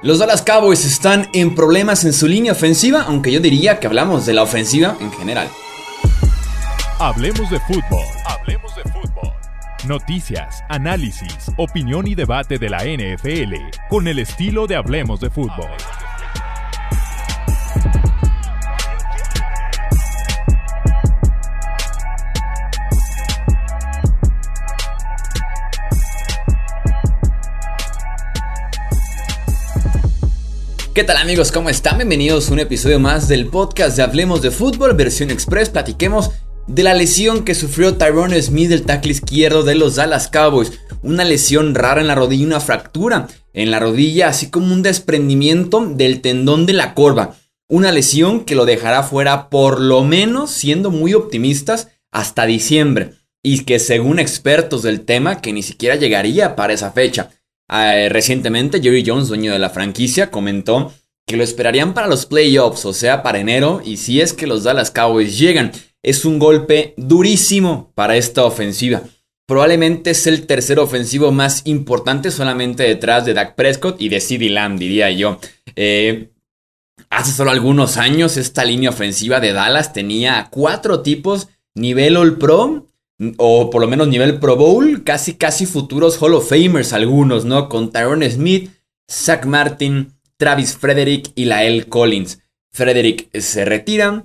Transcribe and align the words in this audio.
Los 0.00 0.20
Dallas 0.20 0.42
Cowboys 0.42 0.84
están 0.84 1.28
en 1.32 1.56
problemas 1.56 2.04
en 2.04 2.12
su 2.12 2.28
línea 2.28 2.52
ofensiva, 2.52 3.02
aunque 3.02 3.32
yo 3.32 3.40
diría 3.40 3.80
que 3.80 3.88
hablamos 3.88 4.26
de 4.26 4.32
la 4.32 4.44
ofensiva 4.44 4.96
en 5.00 5.10
general. 5.10 5.48
Hablemos 7.00 7.50
de 7.50 7.58
fútbol. 7.58 8.04
Hablemos 8.24 8.76
de 8.76 8.82
fútbol. 8.84 9.32
Noticias, 9.88 10.62
análisis, 10.68 11.50
opinión 11.56 12.06
y 12.06 12.14
debate 12.14 12.58
de 12.60 12.70
la 12.70 12.84
NFL 12.84 13.54
con 13.88 14.06
el 14.06 14.20
estilo 14.20 14.68
de 14.68 14.76
Hablemos 14.76 15.18
de 15.18 15.30
fútbol. 15.30 15.66
¿Qué 30.98 31.04
tal 31.04 31.18
amigos? 31.18 31.52
¿Cómo 31.52 31.70
están? 31.70 31.98
Bienvenidos 31.98 32.50
a 32.50 32.54
un 32.54 32.58
episodio 32.58 32.98
más 32.98 33.28
del 33.28 33.46
podcast 33.46 33.96
de 33.96 34.02
Hablemos 34.02 34.42
de 34.42 34.50
Fútbol, 34.50 34.94
versión 34.94 35.30
express. 35.30 35.70
Platiquemos 35.70 36.32
de 36.66 36.82
la 36.82 36.92
lesión 36.92 37.44
que 37.44 37.54
sufrió 37.54 37.94
Tyrone 37.94 38.42
Smith 38.42 38.68
del 38.68 38.82
tackle 38.82 39.12
izquierdo 39.12 39.62
de 39.62 39.76
los 39.76 39.94
Dallas 39.94 40.26
Cowboys. 40.26 40.72
Una 41.04 41.22
lesión 41.22 41.76
rara 41.76 42.00
en 42.00 42.08
la 42.08 42.16
rodilla, 42.16 42.46
una 42.46 42.58
fractura 42.58 43.28
en 43.52 43.70
la 43.70 43.78
rodilla, 43.78 44.26
así 44.26 44.50
como 44.50 44.74
un 44.74 44.82
desprendimiento 44.82 45.86
del 45.86 46.20
tendón 46.20 46.66
de 46.66 46.72
la 46.72 46.94
corva. 46.94 47.36
Una 47.68 47.92
lesión 47.92 48.44
que 48.44 48.56
lo 48.56 48.66
dejará 48.66 49.04
fuera 49.04 49.50
por 49.50 49.80
lo 49.80 50.02
menos, 50.02 50.50
siendo 50.50 50.90
muy 50.90 51.14
optimistas, 51.14 51.90
hasta 52.10 52.44
diciembre. 52.44 53.12
Y 53.40 53.60
que 53.60 53.78
según 53.78 54.18
expertos 54.18 54.82
del 54.82 55.02
tema, 55.02 55.40
que 55.40 55.52
ni 55.52 55.62
siquiera 55.62 55.94
llegaría 55.94 56.56
para 56.56 56.72
esa 56.72 56.90
fecha. 56.90 57.30
Eh, 57.70 58.08
recientemente, 58.10 58.80
Jerry 58.80 59.04
Jones, 59.06 59.28
dueño 59.28 59.52
de 59.52 59.58
la 59.58 59.70
franquicia, 59.70 60.30
comentó 60.30 60.92
que 61.26 61.36
lo 61.36 61.44
esperarían 61.44 61.92
para 61.92 62.06
los 62.06 62.26
playoffs, 62.26 62.86
o 62.86 62.94
sea, 62.94 63.22
para 63.22 63.38
enero, 63.38 63.82
y 63.84 63.98
si 63.98 64.20
es 64.20 64.32
que 64.32 64.46
los 64.46 64.64
Dallas 64.64 64.90
Cowboys 64.90 65.38
llegan, 65.38 65.72
es 66.02 66.24
un 66.24 66.38
golpe 66.38 66.94
durísimo 66.96 67.92
para 67.94 68.16
esta 68.16 68.44
ofensiva. 68.44 69.02
Probablemente 69.46 70.10
es 70.10 70.26
el 70.26 70.46
tercer 70.46 70.78
ofensivo 70.78 71.32
más 71.32 71.62
importante 71.64 72.30
solamente 72.30 72.82
detrás 72.82 73.24
de 73.24 73.34
Dak 73.34 73.54
Prescott 73.54 74.00
y 74.00 74.08
de 74.08 74.20
CeeDee 74.20 74.50
Lamb, 74.50 74.78
diría 74.78 75.10
yo. 75.10 75.38
Eh, 75.74 76.30
hace 77.10 77.32
solo 77.32 77.50
algunos 77.50 77.96
años 77.96 78.36
esta 78.36 78.64
línea 78.64 78.90
ofensiva 78.90 79.40
de 79.40 79.52
Dallas 79.52 79.92
tenía 79.92 80.48
cuatro 80.50 81.00
tipos 81.00 81.48
nivel 81.74 82.16
All 82.16 82.36
Pro 82.36 82.87
o 83.36 83.70
por 83.70 83.80
lo 83.80 83.88
menos 83.88 84.08
nivel 84.08 84.38
Pro 84.38 84.56
Bowl, 84.56 85.02
casi 85.04 85.34
casi 85.34 85.66
futuros 85.66 86.20
Hall 86.22 86.34
of 86.34 86.48
Famers 86.48 86.92
algunos, 86.92 87.44
¿no? 87.44 87.68
Con 87.68 87.90
Tyrone 87.90 88.30
Smith, 88.30 88.70
Zach 89.10 89.44
Martin, 89.44 90.14
Travis 90.36 90.76
Frederick 90.76 91.32
y 91.34 91.46
Lael 91.46 91.88
Collins. 91.88 92.40
Frederick 92.72 93.28
se 93.38 93.64
retira, 93.64 94.24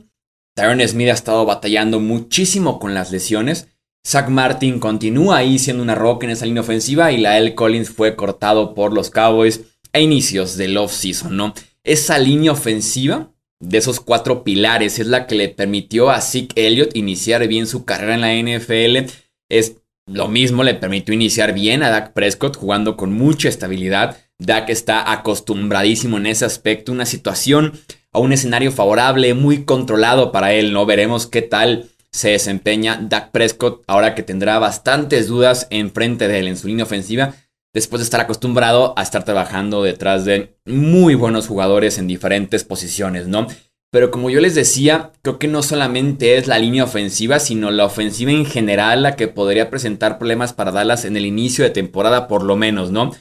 Tyrone 0.55 0.87
Smith 0.87 1.09
ha 1.09 1.13
estado 1.13 1.45
batallando 1.45 1.99
muchísimo 1.99 2.79
con 2.79 2.93
las 2.93 3.11
lesiones. 3.11 3.69
Zach 4.05 4.29
Martin 4.29 4.79
continúa 4.79 5.37
ahí 5.37 5.57
siendo 5.57 5.81
una 5.81 5.95
roca 5.95 6.25
en 6.25 6.31
esa 6.31 6.45
línea 6.45 6.61
ofensiva 6.61 7.11
y 7.11 7.17
Lael 7.17 7.55
Collins 7.55 7.89
fue 7.89 8.15
cortado 8.15 8.75
por 8.75 8.93
los 8.93 9.09
Cowboys 9.09 9.61
a 9.93 9.99
inicios 9.99 10.57
del 10.57 10.77
offseason, 10.77 11.35
¿no? 11.35 11.53
Esa 11.83 12.19
línea 12.19 12.51
ofensiva 12.51 13.32
de 13.63 13.77
esos 13.77 13.99
cuatro 13.99 14.43
pilares 14.43 14.99
es 14.99 15.07
la 15.07 15.25
que 15.25 15.35
le 15.35 15.49
permitió 15.49 16.09
a 16.09 16.21
Zeke 16.21 16.67
Elliott 16.67 16.95
iniciar 16.95 17.47
bien 17.47 17.65
su 17.65 17.85
carrera 17.85 18.15
en 18.15 18.21
la 18.21 18.57
NFL. 18.57 19.09
Es 19.49 19.77
lo 20.05 20.27
mismo 20.27 20.63
le 20.63 20.73
permitió 20.73 21.13
iniciar 21.13 21.53
bien 21.53 21.81
a 21.81 21.89
Dak 21.89 22.13
Prescott 22.13 22.57
jugando 22.57 22.97
con 22.97 23.13
mucha 23.13 23.47
estabilidad. 23.47 24.17
Dak 24.37 24.69
está 24.69 25.11
acostumbradísimo 25.11 26.17
en 26.17 26.25
ese 26.25 26.43
aspecto, 26.43 26.91
una 26.91 27.05
situación 27.05 27.79
a 28.11 28.19
un 28.19 28.33
escenario 28.33 28.71
favorable, 28.71 29.33
muy 29.33 29.63
controlado 29.63 30.31
para 30.31 30.53
él, 30.53 30.73
¿no? 30.73 30.85
Veremos 30.85 31.25
qué 31.25 31.41
tal 31.41 31.89
se 32.11 32.29
desempeña 32.31 32.99
Dak 33.01 33.31
Prescott 33.31 33.81
ahora 33.87 34.13
que 34.13 34.23
tendrá 34.23 34.59
bastantes 34.59 35.27
dudas 35.27 35.67
enfrente 35.69 36.27
de 36.27 36.39
él 36.39 36.47
en 36.47 36.57
su 36.57 36.67
línea 36.67 36.85
ofensiva 36.85 37.33
después 37.73 37.99
de 37.99 38.03
estar 38.03 38.21
acostumbrado 38.21 38.93
a 38.97 39.03
estar 39.03 39.25
trabajando 39.25 39.83
detrás 39.83 40.25
de 40.25 40.55
muy 40.65 41.15
buenos 41.15 41.47
jugadores 41.47 41.97
en 41.97 42.07
diferentes 42.07 42.63
posiciones, 42.63 43.27
¿no? 43.27 43.47
Pero 43.91 44.09
como 44.09 44.31
yo 44.31 44.39
les 44.39 44.55
decía, 44.55 45.11
creo 45.21 45.37
que 45.37 45.47
no 45.47 45.61
solamente 45.61 46.37
es 46.37 46.47
la 46.47 46.57
línea 46.57 46.83
ofensiva, 46.83 47.39
sino 47.39 47.69
la 47.69 47.85
ofensiva 47.85 48.31
en 48.31 48.45
general 48.45 49.03
la 49.03 49.15
que 49.15 49.27
podría 49.27 49.69
presentar 49.69 50.17
problemas 50.17 50.51
para 50.51 50.71
Dallas 50.71 51.05
en 51.05 51.15
el 51.15 51.27
inicio 51.27 51.63
de 51.63 51.69
temporada, 51.69 52.27
por 52.27 52.43
lo 52.43 52.55
menos, 52.55 52.89
¿no? 52.89 53.11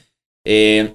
Eh, 0.47 0.95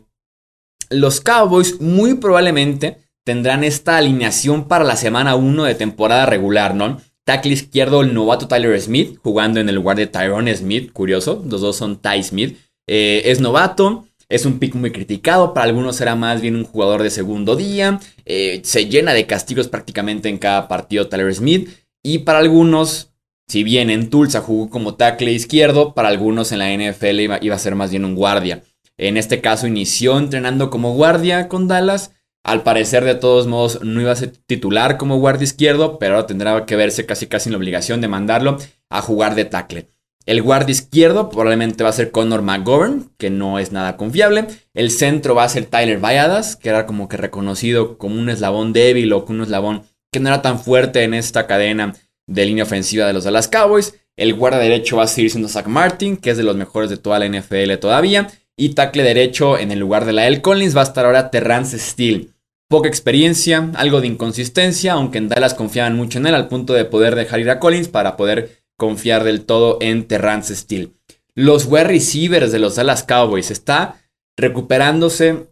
los 0.89 1.21
Cowboys 1.21 1.79
muy 1.79 2.15
probablemente 2.15 2.97
tendrán 3.23 3.63
esta 3.63 3.97
alineación 3.97 4.67
para 4.67 4.83
la 4.83 4.95
semana 4.95 5.35
1 5.35 5.65
de 5.65 5.75
temporada 5.75 6.25
regular, 6.25 6.73
¿no? 6.73 6.99
Tackle 7.25 7.53
izquierdo, 7.53 8.01
el 8.01 8.13
novato 8.13 8.47
Tyler 8.47 8.79
Smith, 8.81 9.19
jugando 9.21 9.59
en 9.59 9.67
el 9.67 9.75
lugar 9.75 9.97
de 9.97 10.07
Tyrone 10.07 10.55
Smith, 10.55 10.91
curioso, 10.93 11.43
los 11.45 11.61
dos 11.61 11.75
son 11.75 11.97
Ty 11.97 12.23
Smith. 12.23 12.57
Eh, 12.87 13.23
es 13.25 13.41
novato, 13.41 14.07
es 14.29 14.45
un 14.45 14.59
pick 14.59 14.75
muy 14.75 14.91
criticado, 14.91 15.53
para 15.53 15.65
algunos 15.67 15.97
será 15.97 16.15
más 16.15 16.41
bien 16.41 16.55
un 16.55 16.63
jugador 16.63 17.03
de 17.03 17.09
segundo 17.09 17.55
día, 17.55 17.99
eh, 18.25 18.61
se 18.63 18.87
llena 18.87 19.13
de 19.13 19.25
castigos 19.25 19.67
prácticamente 19.67 20.29
en 20.29 20.37
cada 20.37 20.67
partido 20.67 21.07
Tyler 21.07 21.33
Smith, 21.33 21.69
y 22.03 22.19
para 22.19 22.39
algunos, 22.39 23.11
si 23.47 23.63
bien 23.63 23.89
en 23.89 24.09
Tulsa 24.09 24.41
jugó 24.41 24.69
como 24.69 24.95
tackle 24.95 25.31
izquierdo, 25.31 25.93
para 25.93 26.09
algunos 26.09 26.51
en 26.51 26.59
la 26.59 26.71
NFL 26.71 27.19
iba, 27.19 27.39
iba 27.41 27.55
a 27.55 27.59
ser 27.59 27.75
más 27.75 27.91
bien 27.91 28.05
un 28.05 28.15
guardia. 28.15 28.63
En 28.97 29.15
este 29.15 29.41
caso 29.41 29.67
inició 29.67 30.17
entrenando 30.17 30.69
como 30.69 30.93
guardia 30.93 31.47
con 31.47 31.67
Dallas, 31.67 32.11
al 32.43 32.63
parecer 32.63 33.03
de 33.03 33.15
todos 33.15 33.45
modos 33.45 33.81
no 33.83 34.01
iba 34.01 34.11
a 34.11 34.15
ser 34.15 34.31
titular 34.31 34.97
como 34.97 35.17
guardia 35.17 35.43
izquierdo, 35.43 35.99
pero 35.99 36.15
ahora 36.15 36.27
tendrá 36.27 36.65
que 36.65 36.77
verse 36.77 37.05
casi 37.05 37.27
casi 37.27 37.49
en 37.49 37.53
la 37.53 37.57
obligación 37.57 37.99
de 37.99 38.07
mandarlo 38.07 38.57
a 38.89 39.01
jugar 39.01 39.35
de 39.35 39.45
tackle. 39.45 39.87
El 40.27 40.41
guardia 40.41 40.73
izquierdo 40.73 41.29
probablemente 41.29 41.85
va 41.85 41.89
a 41.89 41.93
ser 41.93 42.11
Connor 42.11 42.41
McGovern, 42.41 43.09
que 43.17 43.29
no 43.29 43.59
es 43.59 43.71
nada 43.71 43.95
confiable. 43.95 44.45
El 44.73 44.91
centro 44.91 45.35
va 45.35 45.45
a 45.45 45.49
ser 45.49 45.67
Tyler 45.67 46.03
Valladas, 46.03 46.57
que 46.57 46.67
era 46.67 46.85
como 46.85 47.07
que 47.07 47.15
reconocido 47.15 47.97
como 47.97 48.19
un 48.19 48.27
eslabón 48.27 48.73
débil 48.73 49.13
o 49.13 49.23
como 49.23 49.37
un 49.37 49.45
eslabón 49.45 49.83
que 50.11 50.19
no 50.19 50.27
era 50.27 50.41
tan 50.41 50.59
fuerte 50.59 51.03
en 51.03 51.13
esta 51.13 51.47
cadena 51.47 51.95
de 52.27 52.45
línea 52.45 52.65
ofensiva 52.65 53.07
de 53.07 53.13
los 53.13 53.23
Dallas 53.23 53.47
Cowboys. 53.47 53.95
El 54.17 54.33
guardia 54.33 54.59
derecho 54.59 54.97
va 54.97 55.03
a 55.03 55.07
seguir 55.07 55.31
siendo 55.31 55.47
Zach 55.47 55.67
Martin, 55.67 56.17
que 56.17 56.31
es 56.31 56.37
de 56.37 56.43
los 56.43 56.57
mejores 56.57 56.89
de 56.89 56.97
toda 56.97 57.19
la 57.19 57.29
NFL 57.29 57.75
todavía. 57.79 58.27
Y 58.57 58.69
tackle 58.73 59.03
derecho 59.03 59.57
en 59.57 59.71
el 59.71 59.79
lugar 59.79 60.03
de 60.03 60.11
la 60.11 60.27
L. 60.27 60.41
Collins 60.41 60.75
va 60.75 60.81
a 60.81 60.85
estar 60.85 61.05
ahora 61.05 61.31
Terrance 61.31 61.79
Steele. 61.79 62.31
Poca 62.67 62.89
experiencia, 62.89 63.71
algo 63.75 64.01
de 64.01 64.07
inconsistencia, 64.07 64.91
aunque 64.91 65.19
en 65.19 65.29
Dallas 65.29 65.53
confiaban 65.53 65.95
mucho 65.95 66.19
en 66.19 66.27
él 66.27 66.35
al 66.35 66.49
punto 66.49 66.73
de 66.73 66.83
poder 66.83 67.15
dejar 67.15 67.39
ir 67.39 67.49
a 67.49 67.61
Collins 67.61 67.87
para 67.87 68.17
poder 68.17 68.66
confiar 68.77 69.23
del 69.23 69.45
todo 69.45 69.77
en 69.81 70.07
Terrance 70.07 70.55
Steele. 70.55 70.93
Los 71.35 71.65
wide 71.65 71.83
receivers 71.85 72.51
de 72.51 72.59
los 72.59 72.75
Dallas 72.75 73.03
Cowboys 73.03 73.51
está 73.51 74.01
recuperándose 74.37 75.47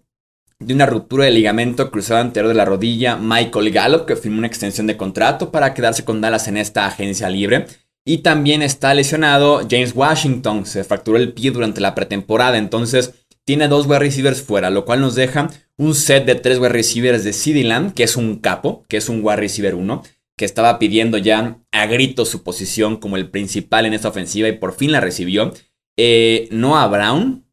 de 0.59 0.73
una 0.73 0.85
ruptura 0.85 1.25
de 1.25 1.31
ligamento 1.31 1.91
cruzado 1.91 2.21
anterior 2.21 2.47
de 2.47 2.55
la 2.55 2.65
rodilla 2.65 3.17
Michael 3.17 3.71
Gallup, 3.71 4.05
que 4.05 4.15
firmó 4.15 4.37
una 4.37 4.47
extensión 4.47 4.87
de 4.87 4.97
contrato 4.97 5.51
para 5.51 5.73
quedarse 5.73 6.05
con 6.05 6.21
Dallas 6.21 6.47
en 6.47 6.57
esta 6.57 6.85
agencia 6.85 7.29
libre. 7.29 7.65
Y 8.05 8.19
también 8.19 8.61
está 8.61 8.93
lesionado 8.93 9.61
James 9.69 9.93
Washington, 9.95 10.65
se 10.65 10.83
fracturó 10.83 11.17
el 11.17 11.33
pie 11.33 11.51
durante 11.51 11.81
la 11.81 11.95
pretemporada, 11.95 12.57
entonces 12.57 13.13
tiene 13.45 13.67
dos 13.67 13.85
wide 13.87 13.99
receivers 13.99 14.41
fuera, 14.41 14.69
lo 14.69 14.85
cual 14.85 15.01
nos 15.01 15.15
deja 15.15 15.49
un 15.77 15.93
set 15.93 16.25
de 16.25 16.35
tres 16.35 16.59
wide 16.59 16.69
receivers 16.69 17.23
de 17.23 17.33
CD 17.33 17.63
Lamb, 17.63 17.93
que 17.93 18.03
es 18.03 18.15
un 18.15 18.37
capo, 18.37 18.85
que 18.87 18.97
es 18.97 19.09
un 19.09 19.21
wide 19.23 19.37
receiver 19.37 19.75
1, 19.75 20.03
que 20.37 20.45
estaba 20.45 20.79
pidiendo 20.79 21.17
ya 21.17 21.59
a 21.71 21.85
gritos 21.85 22.29
su 22.29 22.43
posición 22.43 22.97
como 22.97 23.17
el 23.17 23.29
principal 23.29 23.85
en 23.85 23.93
esta 23.93 24.09
ofensiva 24.09 24.47
y 24.47 24.57
por 24.57 24.73
fin 24.73 24.91
la 24.91 24.99
recibió. 24.99 25.53
Eh, 25.97 26.47
Noah 26.51 26.87
Brown 26.87 27.45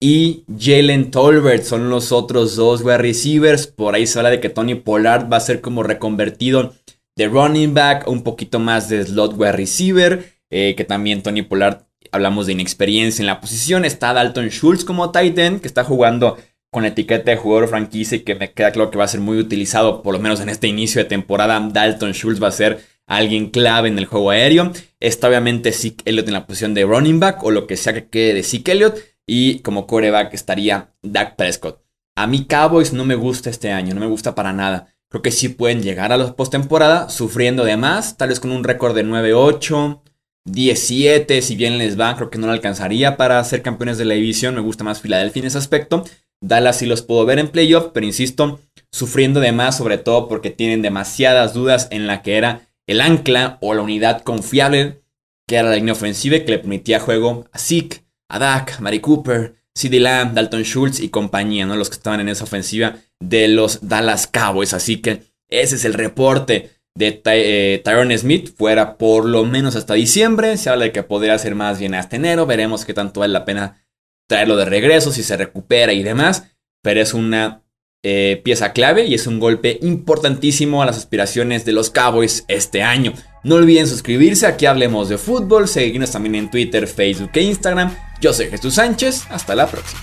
y 0.00 0.44
Jalen 0.58 1.10
Tolbert 1.10 1.64
son 1.64 1.90
los 1.90 2.12
otros 2.12 2.56
dos 2.56 2.82
wide 2.82 2.98
receivers. 2.98 3.66
Por 3.66 3.94
ahí 3.94 4.06
se 4.06 4.18
habla 4.18 4.30
de 4.30 4.40
que 4.40 4.48
Tony 4.48 4.74
Pollard 4.74 5.30
va 5.30 5.38
a 5.38 5.40
ser 5.40 5.60
como 5.60 5.82
reconvertido 5.82 6.74
de 7.16 7.28
running 7.28 7.74
back, 7.74 8.08
un 8.08 8.22
poquito 8.22 8.58
más 8.58 8.88
de 8.88 9.04
slot 9.04 9.34
wide 9.36 9.52
receiver. 9.52 10.36
Eh, 10.50 10.74
que 10.76 10.84
también 10.84 11.22
Tony 11.22 11.42
Pollard, 11.42 11.82
hablamos 12.12 12.46
de 12.46 12.52
inexperiencia 12.52 13.22
en 13.22 13.26
la 13.26 13.40
posición. 13.40 13.84
Está 13.84 14.12
Dalton 14.12 14.48
Schultz 14.48 14.84
como 14.84 15.10
tight 15.10 15.36
end, 15.38 15.60
que 15.60 15.66
está 15.66 15.82
jugando 15.84 16.36
con 16.76 16.84
etiqueta 16.84 17.30
de 17.30 17.38
jugador 17.38 17.70
franquicia 17.70 18.16
y 18.16 18.20
que 18.20 18.34
me 18.34 18.52
queda 18.52 18.70
claro 18.70 18.90
que 18.90 18.98
va 18.98 19.04
a 19.04 19.08
ser 19.08 19.20
muy 19.20 19.38
utilizado, 19.38 20.02
por 20.02 20.12
lo 20.12 20.20
menos 20.20 20.40
en 20.40 20.50
este 20.50 20.66
inicio 20.66 21.02
de 21.02 21.08
temporada. 21.08 21.58
Dalton 21.58 22.12
Schultz 22.12 22.42
va 22.42 22.48
a 22.48 22.52
ser 22.52 22.84
alguien 23.06 23.48
clave 23.48 23.88
en 23.88 23.96
el 23.96 24.04
juego 24.04 24.28
aéreo. 24.28 24.74
Está 25.00 25.28
obviamente 25.28 25.72
Zeke 25.72 26.02
Elliott 26.04 26.26
en 26.26 26.34
la 26.34 26.46
posición 26.46 26.74
de 26.74 26.84
running 26.84 27.18
back 27.18 27.42
o 27.44 27.50
lo 27.50 27.66
que 27.66 27.78
sea 27.78 27.94
que 27.94 28.10
quede 28.10 28.34
de 28.34 28.42
Zeke 28.42 28.72
Elliott. 28.72 28.98
Y 29.26 29.60
como 29.60 29.86
coreback 29.86 30.34
estaría 30.34 30.92
Dak 31.00 31.36
Prescott. 31.36 31.82
A 32.14 32.26
mí 32.26 32.44
Cowboys 32.44 32.92
no 32.92 33.06
me 33.06 33.14
gusta 33.14 33.48
este 33.48 33.72
año, 33.72 33.94
no 33.94 34.00
me 34.02 34.06
gusta 34.06 34.34
para 34.34 34.52
nada. 34.52 34.94
Creo 35.08 35.22
que 35.22 35.30
sí 35.30 35.48
pueden 35.48 35.80
llegar 35.82 36.12
a 36.12 36.18
los 36.18 36.32
postemporada 36.32 37.08
sufriendo 37.08 37.64
de 37.64 37.78
más, 37.78 38.18
tal 38.18 38.28
vez 38.28 38.38
con 38.38 38.52
un 38.52 38.64
récord 38.64 38.94
de 38.94 39.02
9-8, 39.02 40.02
17, 40.44 41.40
si 41.40 41.56
bien 41.56 41.78
les 41.78 41.98
va, 41.98 42.14
creo 42.16 42.28
que 42.28 42.36
no 42.36 42.46
lo 42.46 42.52
alcanzaría 42.52 43.16
para 43.16 43.42
ser 43.44 43.62
campeones 43.62 43.96
de 43.96 44.04
la 44.04 44.12
división. 44.12 44.54
Me 44.54 44.60
gusta 44.60 44.84
más 44.84 45.00
Filadelfia 45.00 45.40
en 45.40 45.46
ese 45.46 45.56
aspecto. 45.56 46.04
Dallas 46.40 46.78
sí 46.78 46.86
los 46.86 47.02
puedo 47.02 47.24
ver 47.24 47.38
en 47.38 47.48
playoff, 47.48 47.90
pero 47.92 48.06
insisto, 48.06 48.60
sufriendo 48.92 49.40
de 49.40 49.52
más, 49.52 49.76
sobre 49.76 49.98
todo 49.98 50.28
porque 50.28 50.50
tienen 50.50 50.82
demasiadas 50.82 51.54
dudas 51.54 51.88
en 51.90 52.06
la 52.06 52.22
que 52.22 52.36
era 52.36 52.68
el 52.86 53.00
ancla 53.00 53.58
o 53.60 53.74
la 53.74 53.82
unidad 53.82 54.22
confiable, 54.22 55.02
que 55.46 55.56
era 55.56 55.70
la 55.70 55.76
línea 55.76 55.92
ofensiva 55.92 56.38
que 56.38 56.52
le 56.52 56.58
permitía 56.58 57.00
juego 57.00 57.46
a 57.52 57.58
Zeke, 57.58 58.04
a 58.28 58.38
Dak, 58.38 58.80
Mari 58.80 59.00
Cooper, 59.00 59.56
CD 59.74 60.00
Lamb, 60.00 60.34
Dalton 60.34 60.62
Schultz 60.62 61.00
y 61.00 61.10
compañía, 61.10 61.66
¿no? 61.66 61.76
Los 61.76 61.90
que 61.90 61.96
estaban 61.96 62.20
en 62.20 62.28
esa 62.28 62.44
ofensiva 62.44 62.96
de 63.20 63.48
los 63.48 63.86
Dallas 63.86 64.26
Cowboys. 64.26 64.72
Así 64.72 65.02
que 65.02 65.22
ese 65.48 65.76
es 65.76 65.84
el 65.84 65.94
reporte 65.94 66.70
de 66.96 67.20
eh, 67.26 67.82
Tyrone 67.84 68.16
Smith 68.16 68.56
fuera 68.56 68.96
por 68.96 69.26
lo 69.26 69.44
menos 69.44 69.76
hasta 69.76 69.94
diciembre. 69.94 70.56
Se 70.56 70.70
habla 70.70 70.86
de 70.86 70.92
que 70.92 71.02
podría 71.02 71.38
ser 71.38 71.54
más 71.54 71.78
bien 71.78 71.94
hasta 71.94 72.16
enero. 72.16 72.46
Veremos 72.46 72.84
qué 72.84 72.94
tanto 72.94 73.20
vale 73.20 73.34
la 73.34 73.44
pena 73.44 73.85
traerlo 74.26 74.56
de 74.56 74.64
regreso, 74.64 75.12
si 75.12 75.22
se 75.22 75.36
recupera 75.36 75.92
y 75.92 76.02
demás. 76.02 76.44
Pero 76.82 77.00
es 77.00 77.14
una 77.14 77.62
eh, 78.02 78.40
pieza 78.44 78.72
clave 78.72 79.04
y 79.04 79.14
es 79.14 79.26
un 79.26 79.40
golpe 79.40 79.78
importantísimo 79.82 80.82
a 80.82 80.86
las 80.86 80.96
aspiraciones 80.96 81.64
de 81.64 81.72
los 81.72 81.90
Cowboys 81.90 82.44
este 82.48 82.82
año. 82.82 83.12
No 83.42 83.56
olviden 83.56 83.86
suscribirse, 83.86 84.46
aquí 84.46 84.66
hablemos 84.66 85.08
de 85.08 85.18
fútbol, 85.18 85.68
seguirnos 85.68 86.12
también 86.12 86.36
en 86.36 86.50
Twitter, 86.50 86.86
Facebook 86.86 87.30
e 87.34 87.42
Instagram. 87.42 87.94
Yo 88.20 88.32
soy 88.32 88.46
Jesús 88.46 88.74
Sánchez, 88.74 89.24
hasta 89.30 89.54
la 89.54 89.66
próxima. 89.66 90.00